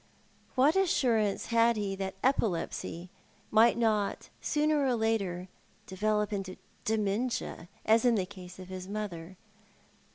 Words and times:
What 0.55 0.75
assurance 0.75 1.45
had 1.53 1.77
he 1.77 1.95
that 1.97 2.15
epilepsy 2.23 3.11
might 3.51 3.77
not 3.77 4.29
sooner 4.41 4.83
or 4.83 4.95
later 4.95 5.47
develop 5.85 6.33
into 6.33 6.57
dementia, 6.85 7.69
as 7.85 8.03
in 8.03 8.15
the 8.15 8.25
case 8.25 8.57
of 8.57 8.67
his 8.69 8.87
mother 8.89 9.37